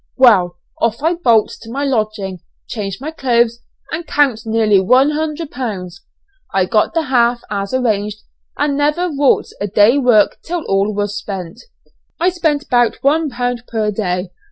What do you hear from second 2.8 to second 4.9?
my clothes, and counts nearly